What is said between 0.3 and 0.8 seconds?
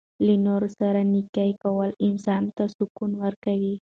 نورو